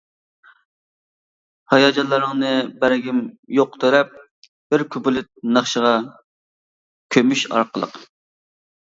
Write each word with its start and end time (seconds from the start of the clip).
ھاياجانلىرىڭنى 1.73 2.49
بەرگىم 2.81 3.21
يوق 3.59 3.77
تۆلەپ، 3.85 4.19
بىر 4.75 4.87
كۇپلېت 4.97 5.33
ناخشىغا 5.55 5.97
كۆمۈش 7.19 7.49
ئارقىلىق. 7.57 8.07